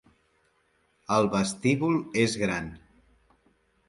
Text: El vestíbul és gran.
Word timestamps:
El 1.17 1.29
vestíbul 1.35 1.99
és 2.21 2.33
gran. 2.45 2.71